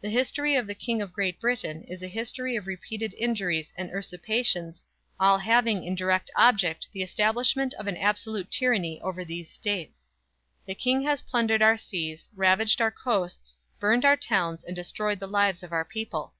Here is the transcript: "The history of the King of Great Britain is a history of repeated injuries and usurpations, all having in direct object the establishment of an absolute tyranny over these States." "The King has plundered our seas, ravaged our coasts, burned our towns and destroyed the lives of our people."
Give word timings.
"The 0.00 0.08
history 0.08 0.54
of 0.56 0.66
the 0.66 0.74
King 0.74 1.02
of 1.02 1.12
Great 1.12 1.38
Britain 1.38 1.82
is 1.84 2.02
a 2.02 2.08
history 2.08 2.56
of 2.56 2.66
repeated 2.66 3.12
injuries 3.18 3.70
and 3.76 3.90
usurpations, 3.90 4.86
all 5.20 5.36
having 5.36 5.84
in 5.84 5.94
direct 5.94 6.30
object 6.36 6.88
the 6.92 7.02
establishment 7.02 7.74
of 7.74 7.86
an 7.86 7.98
absolute 7.98 8.50
tyranny 8.50 8.98
over 9.02 9.26
these 9.26 9.50
States." 9.52 10.08
"The 10.64 10.74
King 10.74 11.02
has 11.02 11.20
plundered 11.20 11.60
our 11.60 11.76
seas, 11.76 12.30
ravaged 12.34 12.80
our 12.80 12.90
coasts, 12.90 13.58
burned 13.78 14.06
our 14.06 14.16
towns 14.16 14.64
and 14.64 14.74
destroyed 14.74 15.20
the 15.20 15.26
lives 15.28 15.62
of 15.62 15.70
our 15.72 15.84
people." 15.84 16.32